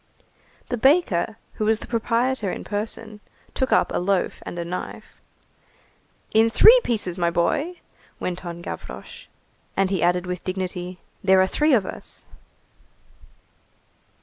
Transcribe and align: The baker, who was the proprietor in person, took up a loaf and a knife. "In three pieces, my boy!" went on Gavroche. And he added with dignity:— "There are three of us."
The 0.69 0.77
baker, 0.79 1.37
who 1.53 1.65
was 1.65 1.77
the 1.77 1.85
proprietor 1.85 2.51
in 2.51 2.63
person, 2.63 3.19
took 3.53 3.71
up 3.71 3.91
a 3.93 3.99
loaf 3.99 4.41
and 4.47 4.57
a 4.57 4.65
knife. 4.65 5.21
"In 6.31 6.49
three 6.49 6.81
pieces, 6.83 7.19
my 7.19 7.29
boy!" 7.29 7.75
went 8.19 8.43
on 8.43 8.63
Gavroche. 8.63 9.27
And 9.77 9.91
he 9.91 10.01
added 10.01 10.25
with 10.25 10.43
dignity:— 10.43 10.97
"There 11.23 11.39
are 11.39 11.45
three 11.45 11.75
of 11.75 11.85
us." 11.85 12.25